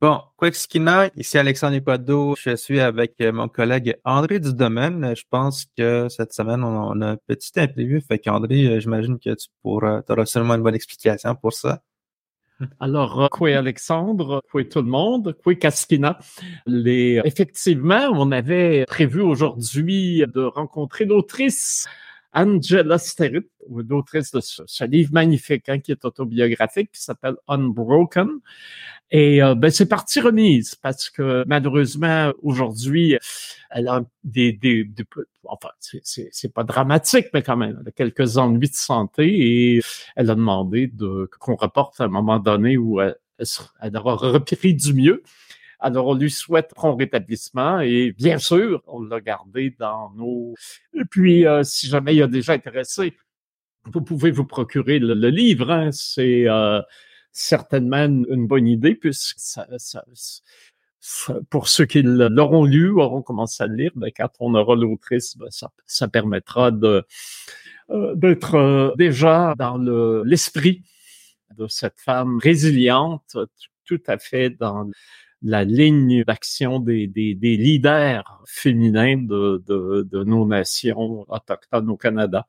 [0.00, 2.34] Bon, Quexkina, ici Alexandre Equado.
[2.34, 5.14] Je suis avec euh, mon collègue André Dudomaine.
[5.14, 8.00] Je pense que cette semaine, on a un petit imprévu.
[8.00, 11.82] Fait qu'André, euh, j'imagine que tu pourras, auras seulement une bonne explication pour ça.
[12.80, 16.18] Alors, quoi Alexandre, quoi tout le monde, quoi Kaskina.
[16.64, 17.20] Les...
[17.26, 21.86] Effectivement, on avait prévu aujourd'hui de rencontrer l'autrice
[22.32, 28.28] Angela Sterritt, l'autrice de ce, livre magnifique hein, qui est autobiographique, qui s'appelle Unbroken.
[29.10, 33.18] Et euh, ben, c'est partie remise parce que malheureusement aujourd'hui,
[33.70, 35.04] elle a des, des, des
[35.44, 39.80] enfin c'est pas dramatique mais quand même, elle a quelques ennuis de santé et
[40.14, 43.16] elle a demandé de qu'on reporte à un moment donné où elle,
[43.82, 45.22] elle aura repris du mieux.
[45.80, 50.54] Alors, on lui souhaite bon rétablissement et bien sûr, on l'a gardé dans nos...
[50.92, 53.16] Et puis, euh, si jamais il a déjà intéressé,
[53.86, 55.70] vous pouvez vous procurer le, livre.
[55.70, 55.90] Hein.
[55.90, 56.82] C'est euh,
[57.32, 59.66] certainement une bonne idée puisque ça,
[61.48, 65.36] pour ceux qui l'auront lu, auront commencé à le lire, ben, quand on aura l'autrice,
[65.38, 67.02] ben, ça, ça, permettra euh,
[68.16, 69.78] d'être déjà dans
[70.24, 70.82] l'esprit
[71.56, 73.36] de cette femme résiliente,
[73.86, 74.90] tout à fait dans
[75.42, 82.46] la ligne d'action des, des, leaders féminins de, de, nos nations autochtones au Canada.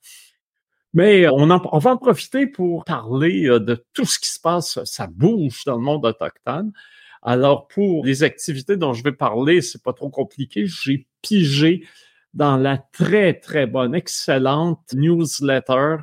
[0.94, 4.84] Mais on, on va en profiter pour parler euh, de tout ce qui se passe.
[4.84, 6.73] Ça bouge dans le monde autochtone.
[7.22, 10.66] Alors, pour les activités dont je vais parler, c'est pas trop compliqué.
[10.66, 11.88] J'ai pigé
[12.34, 15.97] dans la très, très bonne, excellente newsletter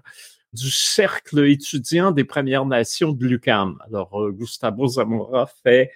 [0.53, 3.78] du Cercle étudiant des Premières Nations de l'UQAM.
[3.86, 5.91] Alors, euh, Gustavo Zamora fait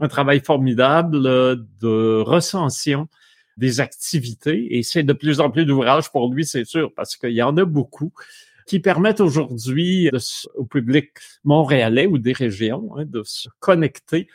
[0.00, 3.08] un travail formidable euh, de recension
[3.56, 7.30] des activités et c'est de plus en plus d'ouvrages pour lui, c'est sûr, parce qu'il
[7.30, 8.12] y en a beaucoup
[8.66, 10.10] qui permettent aujourd'hui
[10.54, 11.10] au public
[11.44, 14.28] montréalais ou des régions hein, de se connecter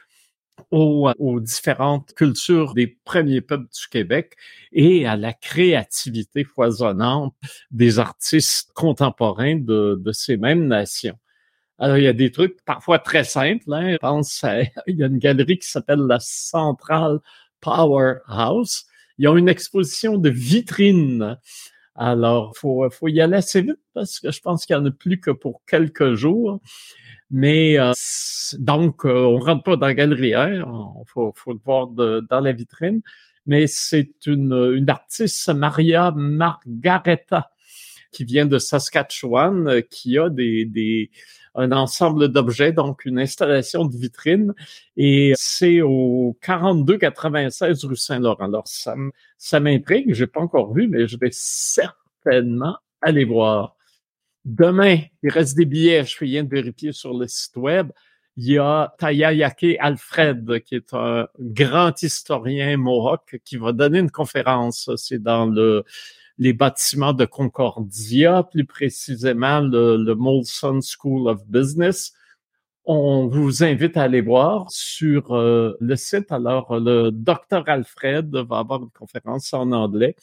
[0.71, 4.35] aux, différentes cultures des premiers peuples du Québec
[4.71, 7.33] et à la créativité foisonnante
[7.71, 11.17] des artistes contemporains de ces mêmes nations.
[11.79, 13.73] Alors, il y a des trucs parfois très simples.
[13.73, 13.93] Hein.
[13.93, 14.45] Je pense
[14.87, 17.19] il y a une galerie qui s'appelle la Central
[17.61, 18.85] Powerhouse.
[19.17, 21.37] Ils ont une exposition de vitrines.
[21.95, 24.91] Alors, faut, faut y aller assez vite parce que je pense qu'il y en a
[24.91, 26.59] plus que pour quelques jours.
[27.31, 27.93] Mais euh,
[28.57, 30.65] donc, euh, on rentre pas dans la galerie, hein?
[31.05, 33.01] Faut, faut le voir dans la vitrine.
[33.45, 37.51] Mais c'est une, une artiste, Maria Margareta,
[38.11, 41.11] qui vient de Saskatchewan, euh, qui a des, des
[41.59, 44.53] un ensemble d'objets, donc une installation de vitrine.
[44.97, 48.45] Et c'est au 4296 rue Saint-Laurent.
[48.45, 48.95] Alors, ça,
[49.37, 50.13] ça m'intrigue.
[50.13, 53.75] J'ai pas encore vu, mais je vais certainement aller voir.
[54.45, 56.05] Demain, il reste des billets.
[56.05, 57.91] Je viens de vérifier sur le site web.
[58.37, 64.11] Il y a Tayayake Alfred, qui est un grand historien mohawk, qui va donner une
[64.11, 64.89] conférence.
[64.95, 65.83] C'est dans le
[66.39, 72.13] les bâtiments de Concordia, plus précisément le, le Molson School of Business.
[72.85, 76.31] On vous invite à aller voir sur euh, le site.
[76.31, 80.15] Alors, le Dr Alfred va avoir une conférence en anglais.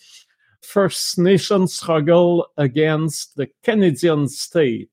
[0.62, 4.88] First Nation Struggle Against the Canadian State.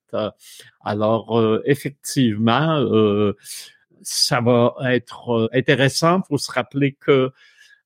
[0.84, 3.34] Alors, euh, effectivement, euh,
[4.02, 6.20] ça va être intéressant.
[6.20, 7.32] Il faut se rappeler que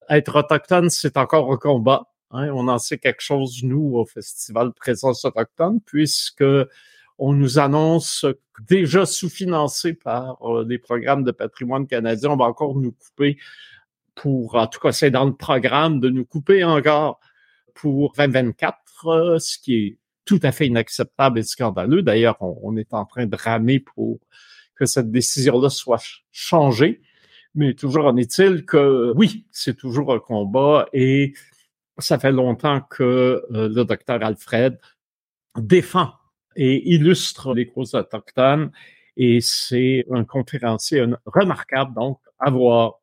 [0.09, 2.07] être autochtone, c'est encore un combat.
[2.31, 6.43] Hein, on en sait quelque chose, nous, au Festival Présence autochtone, puisque
[7.17, 8.25] on nous annonce
[8.67, 12.31] déjà sous-financé par euh, des programmes de patrimoine canadien.
[12.31, 13.37] On va encore nous couper
[14.15, 17.19] pour, en tout cas, c'est dans le programme de nous couper encore
[17.73, 22.01] pour 2024, euh, ce qui est tout à fait inacceptable et scandaleux.
[22.01, 24.19] D'ailleurs, on, on, est en train de ramer pour
[24.75, 27.01] que cette décision-là soit changée.
[27.55, 31.33] Mais toujours en est-il que oui, c'est toujours un combat et
[31.99, 34.79] ça fait longtemps que euh, le docteur Alfred
[35.57, 36.13] défend
[36.55, 38.71] et illustre les causes autochtones
[39.15, 42.99] et c'est un conférencier remarquable donc à voir.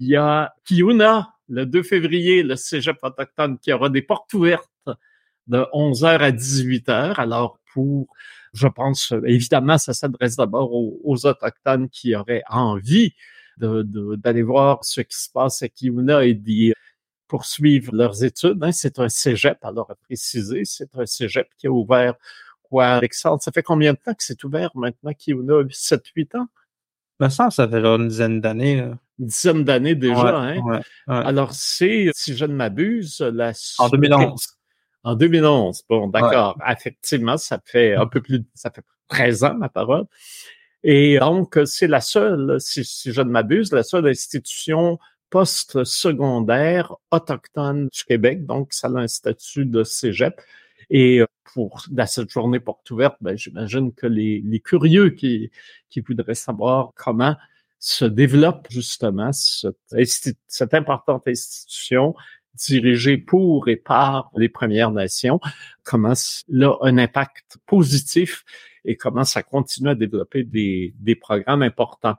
[0.00, 4.68] Il y a Kiuna le 2 février, le Cégep autochtone qui aura des portes ouvertes
[5.46, 7.14] de 11h à 18h.
[7.20, 8.08] Alors pour,
[8.54, 13.14] je pense, évidemment, ça s'adresse d'abord aux, autochtones qui auraient envie
[13.58, 16.72] d'aller voir ce qui se passe à Kiuna et d'y
[17.30, 18.62] poursuivre leurs études.
[18.62, 18.72] Hein.
[18.72, 22.14] C'est un cégep, alors à préciser, c'est un cégep qui a ouvert
[22.64, 23.40] quoi, Alexandre?
[23.40, 26.48] Ça fait combien de temps que c'est ouvert maintenant, qu'il y a 7-8 ans?
[27.28, 28.78] Ça, ça fait une dizaine d'années.
[29.18, 30.80] Une dizaine d'années déjà, hein?
[31.06, 33.52] Alors, c'est, si je ne m'abuse, la...
[33.78, 34.46] En 2011.
[35.04, 35.82] En 2011.
[35.88, 36.58] Bon, d'accord.
[36.68, 40.06] Effectivement, ça fait un peu plus, ça fait 13 ans, ma parole.
[40.82, 44.98] Et donc, c'est la seule, si, je ne m'abuse, la seule institution
[45.30, 48.44] post-secondaire autochtone du Québec.
[48.44, 50.40] Donc, ça a un statut de cégep.
[50.90, 51.22] Et
[51.54, 55.50] pour dans cette journée porte ouverte, ben, j'imagine que les, curieux qui,
[55.88, 57.36] qui voudraient savoir comment
[57.78, 59.76] se développe justement cette,
[60.48, 62.14] cette importante institution
[62.54, 65.40] dirigée pour et par les Premières Nations,
[65.82, 66.12] comment
[66.48, 68.44] là un impact positif
[68.84, 72.16] et comment ça continue à développer des, des programmes importants.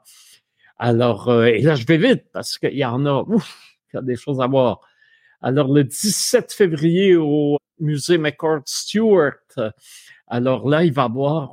[0.78, 3.98] Alors, euh, et là, je vais vite parce qu'il y en a, ouf, il y
[3.98, 4.80] a des choses à voir.
[5.40, 9.32] Alors, le 17 février au musée McCord Stewart,
[10.26, 11.52] alors là, il va y avoir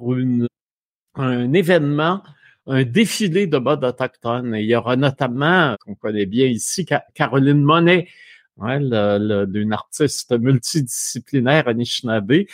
[1.16, 2.24] un événement
[2.70, 4.56] un défilé de modes autochtones.
[4.56, 6.86] il y aura notamment, qu'on connaît bien ici,
[7.16, 8.08] Caroline Monet,
[8.60, 8.80] hein,
[9.48, 12.46] d'une artiste multidisciplinaire Anishinaabe,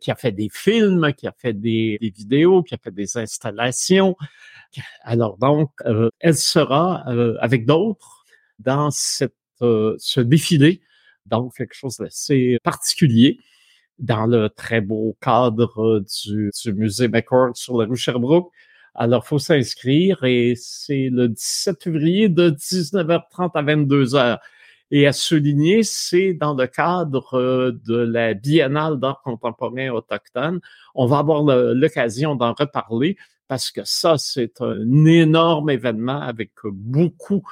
[0.00, 4.16] qui a fait des films, qui a fait des, vidéos, qui a fait des installations.
[5.02, 8.24] Alors donc, euh, elle sera euh, avec d'autres
[8.58, 10.80] dans cette, euh, ce défilé,
[11.26, 13.38] donc quelque chose d'assez particulier
[13.98, 18.52] dans le très beau cadre du, du musée McCord sur la rue Sherbrooke.
[18.94, 24.38] Alors, faut s'inscrire et c'est le 17 février de 19h30 à 22h.
[24.90, 30.60] Et à souligner, c'est dans le cadre euh, de la Biennale d'art contemporain autochtone.
[30.94, 33.16] On va avoir l'occasion d'en reparler
[33.48, 37.42] parce que ça, c'est un énorme événement avec beaucoup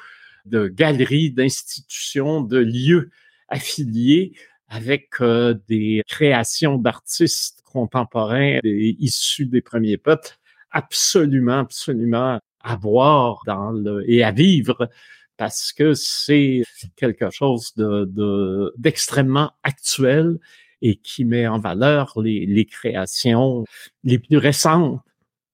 [0.46, 3.10] de galeries, d'institutions, de lieux
[3.48, 4.32] affiliés
[4.68, 10.36] avec euh, des créations d'artistes contemporains issus des premiers peuples
[10.70, 13.74] absolument, absolument à voir dans
[14.06, 14.88] et à vivre
[15.36, 16.62] parce que c'est
[16.96, 20.38] quelque chose de, d'extrêmement actuel
[20.82, 23.64] et qui met en valeur les, les créations
[24.04, 25.00] les plus récentes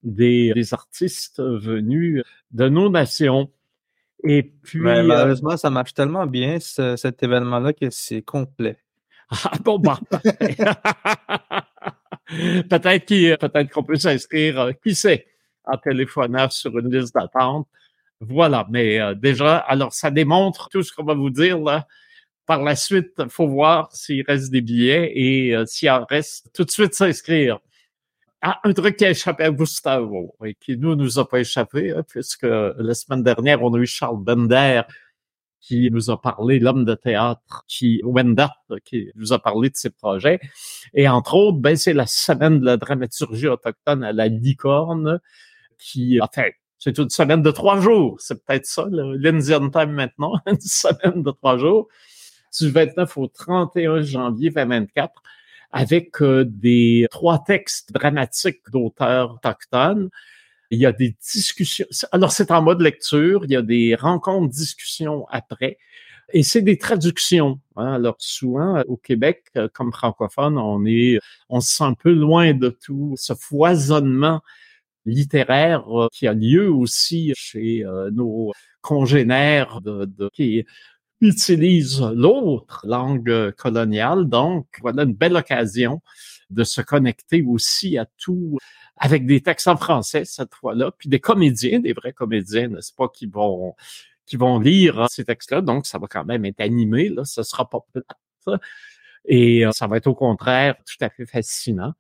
[0.03, 3.51] des, des, artistes venus de nos nations.
[4.25, 8.79] Et puis, Mais malheureusement, ça marche tellement bien cet événement-là que c'est complet.
[9.45, 9.99] Ah bon, bah.
[12.29, 15.27] peut-être qu'il, peut-être qu'on peut s'inscrire, euh, qui sait,
[15.65, 17.67] en téléphonant sur une liste d'attente.
[18.29, 21.87] Voilà, mais euh, déjà, alors ça démontre tout ce qu'on va vous dire là.
[22.47, 26.71] Par la suite, faut voir s'il reste des billets et euh, s'il reste, tout de
[26.71, 27.59] suite s'inscrire.
[28.43, 31.93] Ah, un truc qui a échappé à Gustavo et qui nous nous a pas échappé,
[31.93, 34.83] hein, puisque la semaine dernière, on a eu Charles Bender
[35.61, 38.53] qui nous a parlé, l'homme de théâtre, qui, Wenda,
[38.85, 40.41] qui nous a parlé de ses projets.
[40.93, 45.21] Et entre autres, ben, c'est la semaine de la dramaturgie autochtone à la licorne,
[45.79, 48.17] qui, fait, c'est une semaine de trois jours.
[48.19, 51.87] C'est peut-être ça, l'Indian Time maintenant, une semaine de trois jours,
[52.59, 55.23] du 29 au 31 janvier 2024,
[55.71, 60.11] avec euh, des trois textes dramatiques d'auteurs autochtones
[60.73, 61.87] il y a des discussions.
[62.13, 63.45] Alors, c'est en mode lecture.
[63.45, 65.77] Il y a des rencontres, discussions après.
[66.33, 67.61] Et c'est des traductions.
[67.77, 67.93] Hein.
[67.93, 71.19] Alors, souvent, au Québec, euh, comme francophone, on est,
[71.51, 74.41] on se sent un peu loin de tout ce foisonnement
[75.05, 80.65] littéraire euh, qui a lieu aussi chez euh, nos congénères de, de, qui
[81.21, 84.27] utilisent l'autre langue coloniale.
[84.29, 86.01] Donc, voilà une belle occasion
[86.51, 88.59] de se connecter aussi à tout
[88.97, 93.09] avec des textes en français cette fois-là, puis des comédiens, des vrais comédiens, n'est-ce pas,
[93.09, 93.75] qui vont
[94.27, 95.61] qui vont lire ces textes-là.
[95.63, 98.61] Donc, ça va quand même être animé, là, ce sera pas plate.
[99.25, 101.93] Et euh, ça va être au contraire tout à fait fascinant.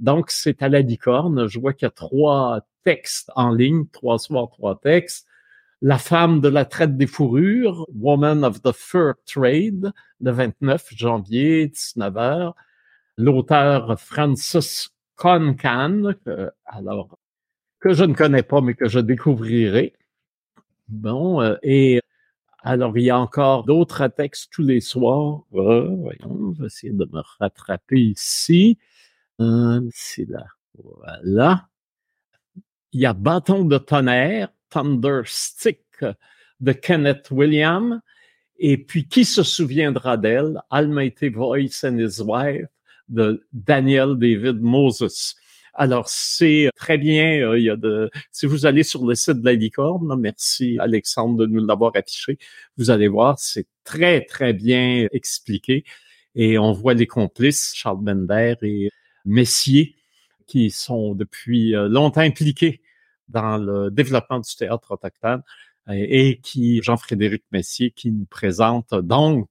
[0.00, 1.46] Donc, c'est à la licorne.
[1.46, 5.26] Je vois qu'il y a trois textes en ligne, trois soirs, trois textes.
[5.82, 11.68] La femme de la traite des fourrures, Woman of the Fur Trade, le 29 janvier,
[11.68, 12.52] 19h.
[13.16, 16.14] L'auteur Francis Concan,
[16.64, 17.18] alors
[17.78, 19.94] que je ne connais pas, mais que je découvrirai.
[20.88, 22.00] Bon, euh, et
[22.62, 25.42] alors il y a encore d'autres textes tous les soirs.
[25.54, 28.78] Euh, voyons, je vais essayer de me rattraper ici.
[29.40, 30.46] Euh, c'est là.
[30.82, 31.68] Voilà.
[32.92, 36.04] Il y a Bâton de tonnerre, Thunder Stick
[36.60, 38.00] de Kenneth William.
[38.58, 40.60] Et puis, qui se souviendra d'elle?
[40.70, 42.68] Almighty Voice and His Wife
[43.08, 45.34] de Daniel David Moses.
[45.74, 47.40] Alors, c'est très bien.
[47.48, 50.78] Euh, il y a de, si vous allez sur le site de la licorne, merci
[50.78, 52.38] Alexandre de nous l'avoir affiché,
[52.76, 55.84] vous allez voir, c'est très, très bien expliqué.
[56.34, 58.90] Et on voit les complices, Charles Bender et
[59.24, 59.96] Messier,
[60.46, 62.82] qui sont depuis euh, longtemps impliqués
[63.28, 65.42] dans le développement du théâtre autochtone
[65.88, 69.48] et qui, Jean-Frédéric Messier, qui nous présente donc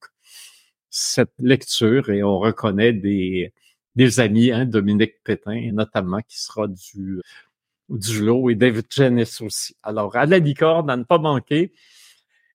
[0.90, 3.54] cette lecture et on reconnaît des,
[3.96, 7.22] des amis, hein, Dominique Pétain notamment, qui sera du
[7.90, 9.76] du lot et David Janis aussi.
[9.84, 11.74] Alors, à la licorne, à ne pas manquer.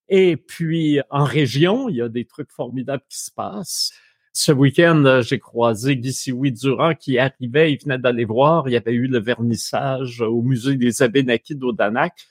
[0.09, 3.92] Et puis, en région, il y a des trucs formidables qui se passent.
[4.36, 8.68] Ce week-end, j'ai croisé Guy Sioui Durand qui arrivait, il venait d'aller voir.
[8.68, 12.26] Il y avait eu le vernissage au musée des Abénakis d'Odanak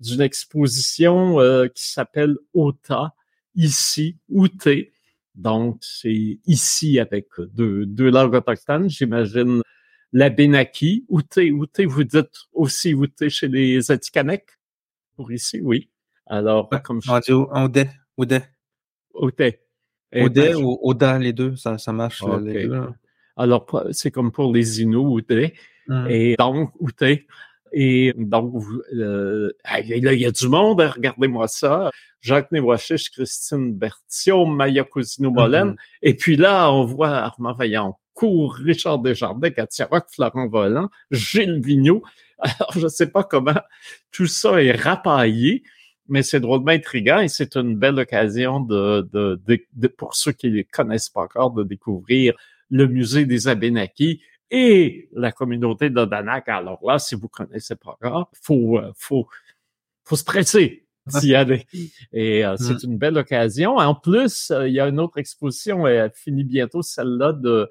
[0.00, 3.14] d'une exposition euh, qui s'appelle OTA,
[3.54, 4.92] ici, Outé.
[5.36, 9.62] Donc, c'est ici avec deux, deux langues autochtones, j'imagine
[10.12, 11.06] l'Abénaki.
[11.08, 14.50] Outé, Outé, vous dites aussi Outé chez les Atikamekw?
[15.14, 15.90] Pour ici, oui.
[16.26, 17.32] Alors, comme je...
[18.16, 18.42] Oudet.
[19.14, 19.60] Outé.
[20.24, 22.82] Oudet ben, ou Oda, les deux, ça, ça marche les deux.
[23.36, 25.54] Alors, c'est comme pour les Inuits, Outé.
[25.88, 26.06] Hum.
[26.08, 27.26] Et donc, Outé,
[27.72, 28.54] et donc,
[28.94, 29.52] euh,
[29.84, 31.90] il y a du monde, hein, regardez-moi ça.
[32.20, 35.72] Jacques Névoichiche, Christine Berthiaume, Maya Cousino-Molène.
[35.72, 35.98] Mm-hmm.
[36.02, 42.02] Et puis là, on voit Armand Vaillancourt, Richard Desjardins, Katia Rock, Florent Volant, Gilles Vigneault.
[42.38, 43.60] Alors, je ne sais pas comment
[44.10, 45.62] tout ça est rapaillé,
[46.08, 50.50] mais c'est drôlement intriguant et c'est une belle occasion de, de, de, pour ceux qui
[50.50, 52.34] ne connaissent pas encore, de découvrir
[52.70, 54.20] le musée des Abénakis
[54.50, 56.48] et la communauté de Danak.
[56.48, 59.28] Alors là, si vous connaissez pas encore, faut, euh, faut,
[60.04, 60.86] faut se presser
[61.20, 61.66] d'y aller.
[62.12, 62.90] Et euh, c'est mm.
[62.90, 63.76] une belle occasion.
[63.76, 67.68] En plus, euh, il y a une autre exposition, elle finit bientôt, celle-là de,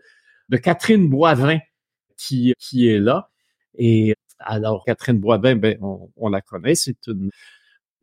[0.49, 1.59] de Catherine Boivin
[2.17, 3.29] qui, qui est là.
[3.77, 7.29] Et alors, Catherine Boivin, ben, on, la connaît, c'est une,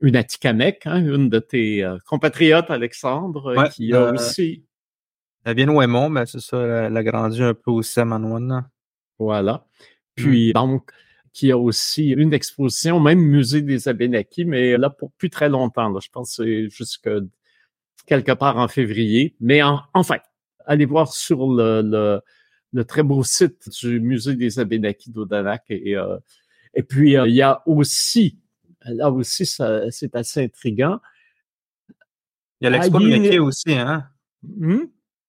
[0.03, 4.65] une Atikamekw, hein, une de tes compatriotes, Alexandre, qui a aussi
[5.45, 8.69] elle vient de Wemont, mais c'est ça, elle, a grandi un peu aussi à Manouane.
[9.19, 9.55] Voilà.
[9.55, 10.23] Mmh.
[10.23, 10.93] Puis, donc,
[11.33, 15.89] qui a aussi une exposition, même musée des Abénakis, mais là, pour plus très longtemps.
[15.89, 17.11] Là, je pense que c'est jusque
[18.07, 19.35] quelque part en février.
[19.41, 20.19] Mais en, enfin,
[20.67, 22.23] allez voir sur le,
[22.73, 25.65] le, très beau site du musée des Abénakis d'Odanak.
[25.71, 26.19] Et, euh,
[26.75, 28.39] et puis, euh, il y a aussi,
[28.87, 31.01] là aussi, c'est assez intriguant.
[32.61, 34.09] Il y a l'expo de Mickey aussi, hein?
[34.43, 34.85] Mmh?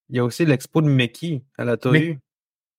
[0.09, 2.19] Il y a aussi l'expo de Mickey à la Tohu.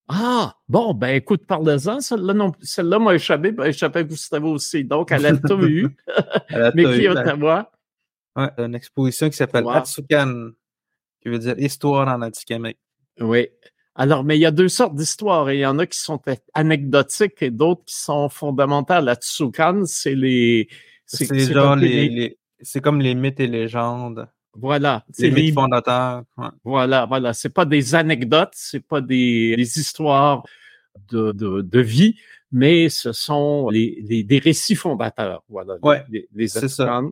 [0.09, 2.00] Ah, bon, ben écoute, parle-en.
[2.00, 4.85] Celle-là, non, celle-là m'a échappé, ben, échappé à Gustavo aussi.
[4.85, 5.88] Donc, à la Tohu,
[6.75, 7.73] Mickey ben, Ottawa.
[8.37, 10.50] Ouais, une exposition qui s'appelle Atsukan,
[11.21, 12.78] qui veut dire histoire en Atikamek.
[13.21, 13.49] Oui.
[13.97, 15.53] Alors, mais il y a deux sortes d'histoires.
[15.53, 16.21] Il y en a qui sont
[16.53, 19.09] anecdotiques et d'autres qui sont fondamentales.
[19.09, 20.69] Atsukan, c'est les...
[21.07, 22.39] C'est genre les...
[22.61, 24.27] C'est comme les mythes et légendes.
[24.55, 25.05] Voilà.
[25.13, 26.23] C'est les fondateurs.
[26.65, 27.33] Voilà, voilà.
[27.35, 30.45] C'est pas des anecdotes, c'est pas des, histoires
[31.11, 32.17] de, de, de, vie,
[32.53, 35.43] mais ce sont les, les, des récits fondateurs.
[35.49, 35.77] Voilà.
[35.83, 36.05] Ouais,
[36.47, 37.03] c'est ça.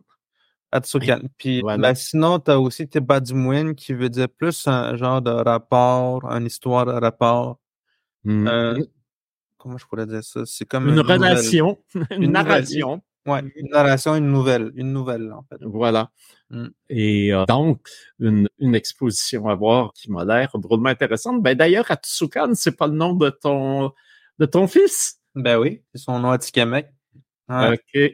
[0.73, 1.21] Atsukan.
[1.37, 6.25] Puis ben, sinon, tu as aussi Tebadimouin qui veut dire plus un genre de rapport,
[6.25, 7.59] une histoire de rapport.
[8.23, 8.47] Mmh.
[8.47, 8.83] Euh,
[9.57, 10.41] comment je pourrais dire ça?
[10.45, 11.77] C'est comme une, relation,
[12.11, 13.03] une, narration.
[13.27, 15.57] Ouais, une narration, une nouvelle, une nouvelle en fait.
[15.61, 16.09] Voilà.
[16.49, 16.67] Mmh.
[16.89, 17.87] Et euh, donc
[18.19, 21.43] une, une, exposition à voir qui m'a l'air drôlement intéressante.
[21.43, 23.91] Ben d'ailleurs, Atsukan, c'est pas le nom de ton
[24.39, 25.19] de ton fils?
[25.35, 26.87] Ben oui, c'est son nom Atikamek.
[27.47, 27.73] Ouais.
[27.73, 28.11] Ok.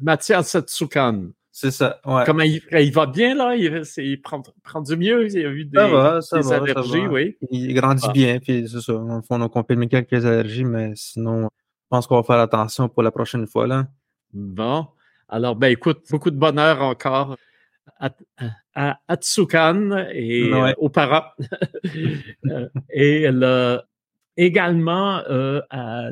[0.00, 1.28] Mathias Atsukan.
[1.60, 2.00] C'est ça.
[2.04, 2.22] Ouais.
[2.24, 5.26] Comment il, il, va bien là Il, il prend, prend, du mieux.
[5.26, 7.36] Il a eu des, ça va, ça des va, allergies, oui.
[7.50, 8.12] Il grandit ah.
[8.12, 8.92] bien, puis c'est ça.
[8.94, 13.10] On a confirmé quelques allergies, mais sinon, je pense qu'on va faire attention pour la
[13.10, 13.88] prochaine fois là.
[14.32, 14.86] Bon.
[15.28, 17.36] Alors, ben écoute, beaucoup de bonheur encore
[17.98, 18.10] à,
[18.76, 20.74] à Atsukan et ouais.
[20.78, 21.34] au para.
[22.46, 23.80] Euh, et le,
[24.36, 26.10] également euh, à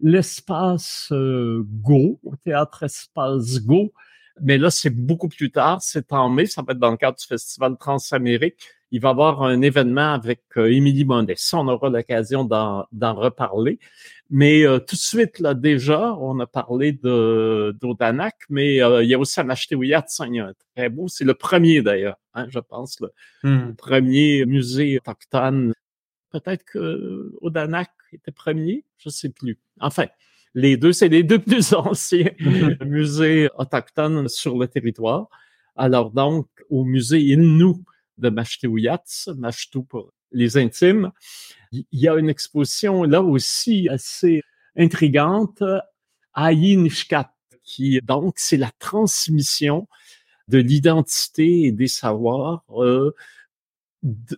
[0.00, 3.92] l'espace euh, Go, au théâtre Espace Go.
[4.40, 7.16] Mais là, c'est beaucoup plus tard, c'est en mai, ça va être dans le cadre
[7.16, 8.58] du Festival Transamérique
[8.94, 11.34] il va y avoir un événement avec euh, Émilie Monet.
[11.36, 13.80] Ça, on aura l'occasion d'en reparler.
[14.30, 19.10] Mais euh, tout de suite, là, déjà, on a parlé de d'Odanak, mais euh, il
[19.10, 22.18] y a aussi à Machetewiyat, il y a un très beau, c'est le premier d'ailleurs,
[22.34, 23.10] hein, je pense, le,
[23.42, 23.74] hmm.
[23.74, 25.72] premier musée autochtone.
[26.30, 29.58] Peut-être que Odanak était premier, je sais plus.
[29.80, 30.06] Enfin,
[30.54, 32.30] les deux, c'est les deux plus anciens
[32.84, 35.28] musées autochtones sur le territoire.
[35.76, 37.74] Alors donc, au musée Innu
[38.18, 39.02] de Machtéouyats,
[39.36, 41.10] Machtou pour les intimes.
[41.72, 44.42] Il y a une exposition là aussi assez
[44.76, 45.62] intrigante,
[46.36, 47.32] Nishkat,
[47.62, 49.88] qui donc c'est la transmission
[50.48, 53.12] de l'identité et des savoirs euh,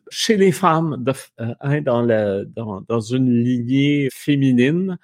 [0.08, 4.98] chez les femmes de, euh, hein, dans, la, dans, dans, une lignée féminine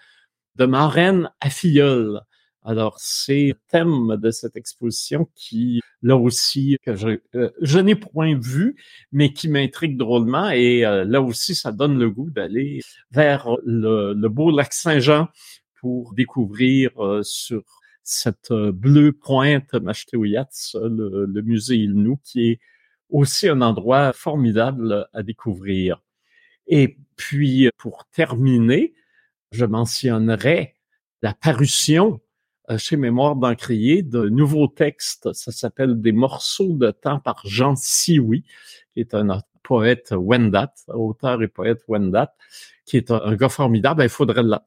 [0.57, 2.21] de marraine à filleule.
[2.65, 7.97] Alors, c'est le thème de cette exposition qui, là aussi, que je, euh, je n'ai
[7.97, 8.77] point vu,
[9.11, 10.51] mais qui m'intrigue drôlement.
[10.51, 12.81] Et euh, là aussi, ça donne le goût d'aller
[13.11, 15.29] vers le, beau lac Saint-Jean
[15.81, 16.93] pour découvrir
[17.23, 17.65] sur
[18.05, 22.61] cette bleue pointe Machteouyats, le, le musée Ilnou, qui est
[23.13, 26.01] aussi un endroit formidable à découvrir.
[26.67, 28.95] Et puis, pour terminer,
[29.53, 30.75] je mentionnerai
[31.21, 32.21] la parution
[32.71, 35.33] euh, chez Mémoire d'Encrier de nouveaux textes.
[35.33, 38.45] Ça s'appelle Des morceaux de temps par Jean Sioui,
[38.93, 42.35] qui est un poète Wendat, auteur et poète Wendat,
[42.85, 44.03] qui est un, gars formidable.
[44.03, 44.63] Il faudrait la,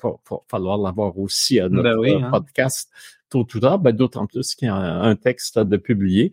[0.49, 2.31] falloir l'avoir aussi à notre ben hein.
[2.31, 2.89] podcast
[3.29, 6.31] tôt ou tard, ben, d'autant plus qu'il y a un, texte de publier.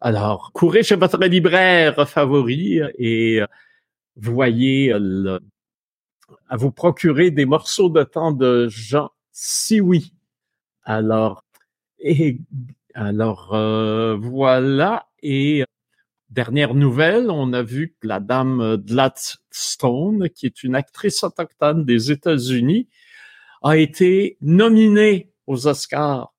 [0.00, 3.46] Alors, courez chez votre libraire favori et euh,
[4.16, 5.40] voyez le,
[6.48, 10.14] à vous procurer des morceaux de temps de Jean Sioui.
[10.82, 11.44] Alors,
[11.98, 12.38] et
[12.94, 15.06] alors euh, voilà.
[15.22, 15.64] Et
[16.30, 22.10] dernière nouvelle, on a vu que la dame Gladstone, qui est une actrice autochtone des
[22.10, 22.88] États-Unis,
[23.62, 26.32] a été nominée aux Oscars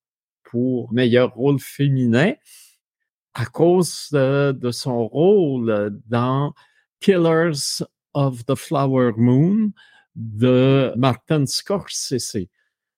[0.43, 2.33] pour meilleur rôle féminin
[3.33, 6.53] à cause de son rôle dans
[7.00, 7.83] Killers
[8.13, 9.72] of the Flower Moon
[10.15, 12.48] de Martin Scorsese.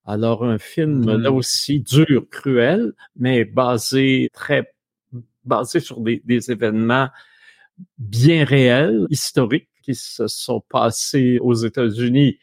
[0.05, 1.35] Alors, un film là mmh.
[1.35, 4.73] aussi dur, cruel, mais basé très
[5.45, 7.09] basé sur des, des événements
[7.97, 12.37] bien réels, historiques, qui se sont passés aux États-Unis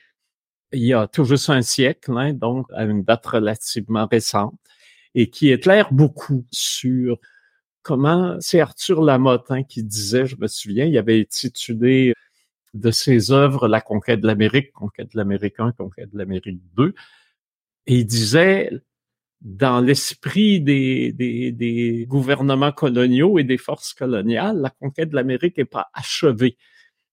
[0.73, 4.59] il y a tout juste un siècle, hein, donc à une date relativement récente,
[5.15, 7.19] et qui éclaire beaucoup sur
[7.83, 12.15] comment c'est Arthur Lamotte hein, qui disait, je me souviens, il avait intitulé
[12.75, 16.95] de ses œuvres La conquête de l'Amérique, Conquête de l'Amérique 1, Conquête de l'Amérique 2.
[17.87, 18.71] Et il disait,
[19.41, 25.89] dans l'esprit des, gouvernements coloniaux et des forces coloniales, la conquête de l'Amérique n'est pas
[25.95, 26.57] achevée.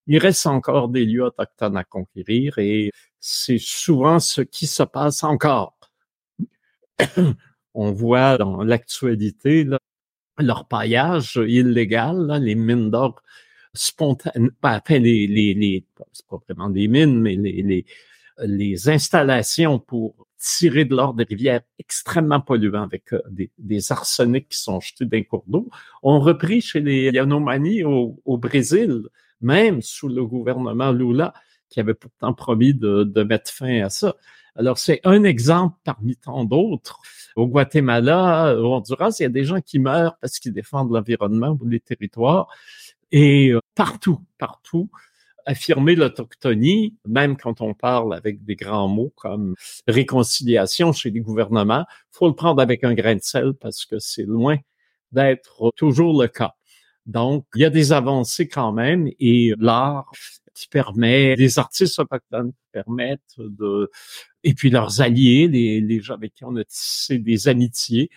[0.06, 5.24] Il reste encore des lieux autochtones à conquérir et c'est souvent ce qui se passe
[5.24, 5.78] encore.
[7.74, 9.66] On voit dans l'actualité
[10.38, 13.22] leur paillage illégal, les mines d'or
[13.74, 17.86] spontanées, pas les, les, les c'est pas vraiment des mines, mais les, les,
[18.44, 24.48] les installations pour tirer de l'or des rivières extrêmement polluants avec euh, des, des, arsenics
[24.48, 25.68] qui sont jetés d'un cours d'eau,
[26.02, 29.02] ont repris chez les Yanomani au, au, Brésil,
[29.40, 31.34] même sous le gouvernement Lula,
[31.68, 34.14] qui avait pourtant promis de, de mettre fin à ça.
[34.54, 36.98] Alors, c'est un exemple parmi tant d'autres.
[37.36, 41.56] Au Guatemala, au Honduras, il y a des gens qui meurent parce qu'ils défendent l'environnement
[41.60, 42.48] ou les territoires.
[43.10, 44.90] Et euh, partout, partout,
[45.46, 49.54] affirmer l'autochtonie, même quand on parle avec des grands mots comme
[49.86, 54.26] réconciliation chez les gouvernements, faut le prendre avec un grain de sel parce que c'est
[54.26, 54.56] loin
[55.12, 56.54] d'être toujours le cas.
[57.06, 60.10] Donc, il y a des avancées quand même et l'art
[60.52, 63.90] qui permet, les artistes autochtones permettent de,
[64.44, 68.10] et puis leurs alliés, les, les gens avec qui on a tissé des amitiés,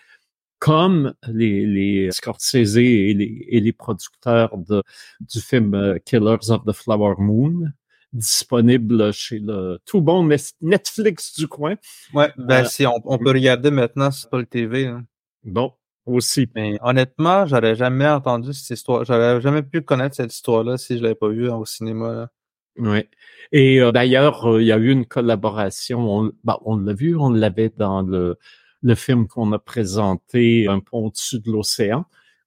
[0.61, 4.83] comme les, les Scorsese et les, et les producteurs de,
[5.19, 7.71] du film euh, Killers of the Flower Moon,
[8.13, 10.29] disponible chez le tout bon
[10.61, 11.77] Netflix du coin.
[12.13, 14.85] Ouais, ben euh, si on, on, peut regarder maintenant sur le TV.
[14.85, 15.03] Hein.
[15.43, 15.73] Bon,
[16.05, 16.47] aussi.
[16.53, 19.03] Mais honnêtement, j'aurais jamais entendu cette histoire.
[19.03, 22.29] J'aurais jamais pu connaître cette histoire-là si je l'avais pas vue au cinéma.
[22.77, 23.03] Oui.
[23.51, 26.07] Et euh, d'ailleurs, euh, il y a eu une collaboration.
[26.07, 28.37] On, bah, on l'a vu, on l'avait dans le,
[28.83, 32.05] le film qu'on a présenté, Un pont au-dessus de l'océan,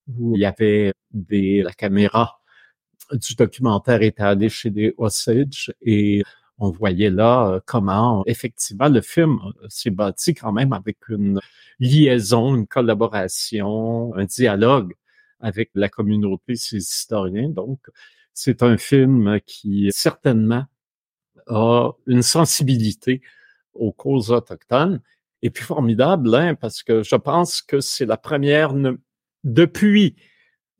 [0.09, 2.41] où il y avait des, la caméra
[3.13, 6.23] du documentaire était allée chez des Osage et
[6.59, 11.41] on voyait là euh, comment effectivement le film euh, s'est bâti quand même avec une
[11.81, 14.95] liaison, une collaboration, un dialogue
[15.41, 17.49] avec la communauté, ses historiens.
[17.49, 17.81] Donc,
[18.33, 20.65] c'est un film qui certainement
[21.47, 23.21] a une sensibilité
[23.75, 25.01] aux causes autochtones.
[25.45, 28.73] Et puis formidable, hein, parce que je pense que c'est la première
[29.45, 30.17] depuis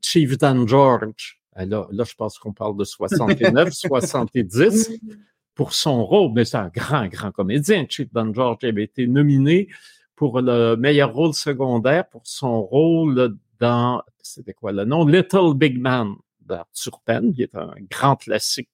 [0.01, 1.39] Chief Dan George.
[1.55, 4.91] Là, là, je pense qu'on parle de 69, 70
[5.53, 7.85] pour son rôle, mais c'est un grand, grand comédien.
[7.87, 9.69] Chief Dan George avait été nominé
[10.15, 15.05] pour le meilleur rôle secondaire pour son rôle dans, c'était quoi le nom?
[15.05, 18.71] Little Big Man d'Arthur Penn, qui est un grand classique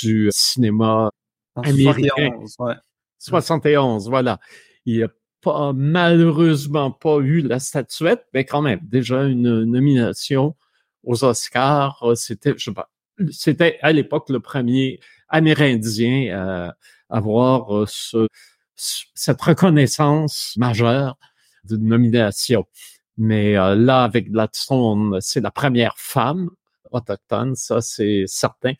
[0.00, 1.12] du cinéma
[1.54, 2.30] américain.
[2.40, 2.74] 71, ouais.
[3.18, 4.40] 71, voilà.
[4.86, 5.08] Il n'a
[5.40, 10.56] pas, malheureusement pas eu la statuette, mais quand même, déjà une nomination
[11.04, 12.04] aux Oscars.
[12.14, 12.90] C'était, je sais pas,
[13.30, 16.76] c'était à l'époque le premier Amérindien à
[17.08, 18.26] avoir euh, ce,
[18.76, 21.16] cette reconnaissance majeure
[21.64, 22.66] de nomination.
[23.18, 26.50] Mais euh, là, avec Gladstone, c'est la première femme
[26.90, 28.72] autochtone, ça c'est certain.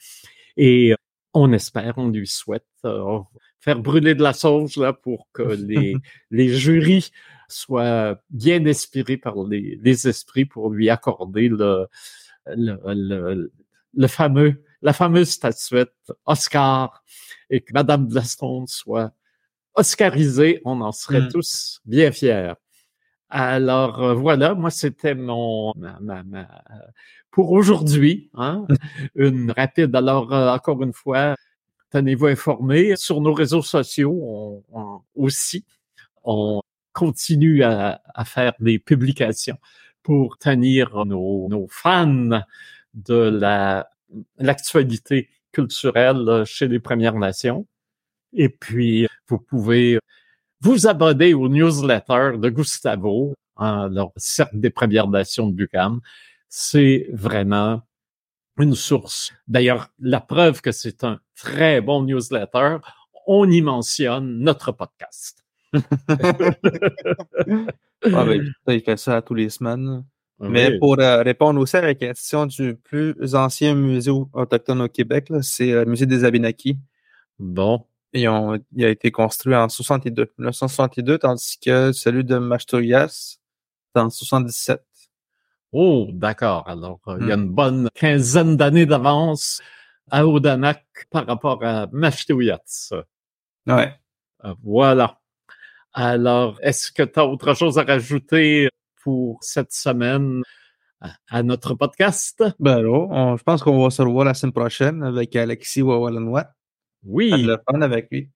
[0.56, 0.94] Et
[1.34, 3.18] on espère, on lui souhaite euh,
[3.60, 5.94] faire brûler de la sauge là pour que les,
[6.30, 7.10] les jurys
[7.48, 11.86] soient bien inspirés par les, les esprits pour lui accorder le,
[12.46, 13.52] le, le,
[13.94, 15.94] le fameux, la fameuse statuette
[16.26, 17.02] Oscar
[17.50, 19.12] et que Madame Glaston soit
[19.74, 21.28] oscarisée, on en serait Mm.
[21.28, 22.52] tous bien fiers.
[23.34, 26.48] Alors euh, voilà, moi c'était mon ma, ma- ma-
[27.30, 28.66] pour aujourd'hui, hein,
[29.14, 29.94] une rapide.
[29.96, 31.34] Alors euh, encore une fois,
[31.90, 35.64] tenez-vous informés sur nos réseaux sociaux on- on- aussi.
[36.24, 39.58] On continue à, à faire des publications
[40.02, 42.42] pour tenir nos, nos fans
[42.94, 43.88] de la
[44.38, 47.66] l'actualité culturelle euh, chez les Premières Nations.
[48.34, 49.98] Et puis, vous pouvez
[50.62, 56.00] vous abonner au newsletter de Gustavo, hein, le Cercle des Premières Nations de Bucam.
[56.48, 57.82] C'est vraiment
[58.58, 59.32] une source.
[59.48, 62.76] D'ailleurs, la preuve que c'est un très bon newsletter,
[63.26, 65.44] on y mentionne notre podcast.
[68.04, 70.04] Ah, ben, il fait ça tous les semaines.
[70.40, 70.78] Mais Oui.
[70.80, 75.70] pour euh, répondre aussi à la question du plus ancien musée autochtone au Québec, c'est
[75.70, 76.78] euh, le musée des Abénakis.
[77.38, 82.38] Bon, Il a été construit en 62, 1962, tandis que celui de
[83.94, 84.82] c'est en 77.
[85.72, 86.68] Oh, d'accord.
[86.68, 87.42] Alors, euh, il y a Hmm.
[87.44, 89.62] une bonne quinzaine d'années d'avance
[90.10, 92.92] à Odanak par rapport à Mashtouillatz.
[93.66, 93.94] Ouais.
[94.44, 95.18] Euh, Voilà.
[95.94, 98.68] Alors, est-ce que tu as autre chose à rajouter
[99.02, 100.42] pour cette semaine
[101.00, 102.42] à, à notre podcast?
[102.58, 106.46] Ben on- je pense qu'on va se revoir la semaine prochaine avec Alexis Wawalanois.
[107.04, 108.28] Oui, Le fun avec lui.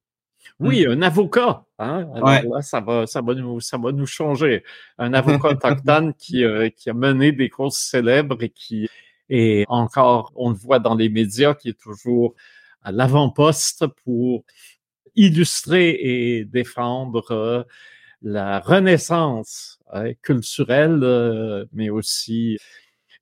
[0.60, 1.64] oui, un avocat.
[1.78, 2.08] Hein?
[2.14, 2.42] Alors Ouais.
[2.42, 4.64] là, ça va, ça va nous, ça va nous changer.
[4.98, 5.48] Un avocat
[5.84, 8.88] autochtone qui, euh, qui a mené des causes célèbres et qui
[9.28, 12.34] est encore, on le voit dans les médias, qui est toujours
[12.82, 14.44] à l'avant-poste pour
[15.16, 17.62] illustrer et défendre euh,
[18.22, 22.58] la renaissance hein, culturelle, euh, mais aussi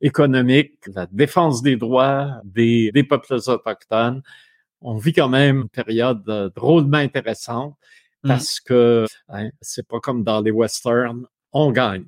[0.01, 4.23] économique, la défense des droits des, des peuples autochtones.
[4.85, 7.75] On vit quand même une période euh, drôlement intéressante
[8.25, 8.29] Mm.
[8.29, 12.07] parce que hein, c'est pas comme dans les westerns, on gagne.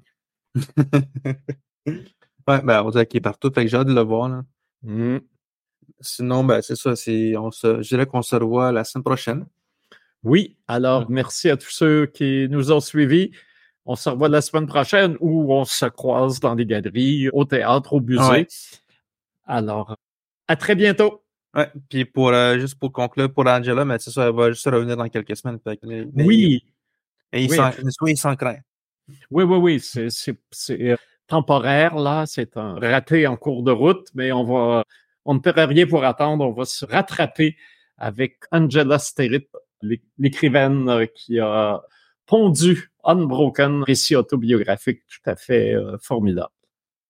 [2.48, 4.44] Ouais, ben, on dirait qu'il est partout, fait que j'ai hâte de le voir, là.
[4.82, 5.18] Mm.
[5.98, 9.46] Sinon, ben, c'est ça, c'est, on se, je dirais qu'on se revoit la semaine prochaine.
[10.22, 13.32] Oui, alors merci à tous ceux qui nous ont suivis.
[13.84, 17.94] On se revoit la semaine prochaine où on se croise dans les galeries, au théâtre,
[17.94, 18.22] au musée.
[18.22, 18.46] Ouais.
[19.44, 19.96] Alors,
[20.46, 21.24] à très bientôt.
[21.56, 24.66] Ouais, puis pour, euh, juste pour conclure, pour Angela, mais c'est ça, elle va juste
[24.66, 25.58] revenir dans quelques semaines.
[26.14, 26.62] Oui,
[27.32, 27.56] Et il Oui.
[27.56, 28.58] s'en, soit il s'en craint.
[29.30, 30.08] oui, oui, oui, c'est,
[30.70, 32.24] euh, temporaire, là.
[32.26, 34.84] C'est un raté en cours de route, mais on va,
[35.24, 36.44] on ne paiera rien pour attendre.
[36.46, 37.56] On va se rattraper
[37.96, 39.48] avec Angela Sterritt,
[39.82, 41.82] l'é- l'écrivaine euh, qui a
[42.26, 46.52] pondu Unbroken, récit autobiographique tout à fait euh, formidable.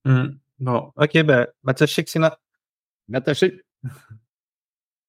[0.04, 0.38] Hum.
[0.60, 2.38] Bon, ok, ben, Mathieu Chiksina.
[3.08, 3.62] M'attacher.